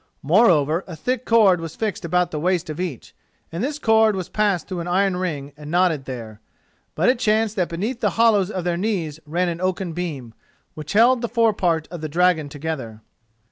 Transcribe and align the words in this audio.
Moreover, 0.23 0.83
a 0.87 0.95
thick 0.95 1.25
cord 1.25 1.61
was 1.61 1.75
fixed 1.75 2.03
about 2.03 2.31
the 2.31 2.39
waist 2.39 2.71
of 2.71 2.79
each, 2.79 3.13
and 3.51 3.63
this 3.63 3.77
cord 3.77 4.15
was 4.15 4.29
passed 4.29 4.67
through 4.67 4.83
the 4.83 4.89
iron 4.89 5.15
ring 5.15 5.53
and 5.55 5.69
knotted 5.69 6.05
there. 6.05 6.41
But 6.95 7.07
it 7.09 7.19
chanced 7.19 7.55
that 7.57 7.69
beneath 7.69 7.99
the 7.99 8.09
hollows 8.17 8.49
of 8.49 8.63
their 8.63 8.77
knees 8.77 9.19
ran 9.27 9.47
an 9.47 9.61
oaken 9.61 9.93
beam, 9.93 10.33
which 10.73 10.93
held 10.93 11.21
the 11.21 11.29
forepart 11.29 11.87
of 11.91 12.01
the 12.01 12.09
dragon 12.09 12.49
together. 12.49 13.01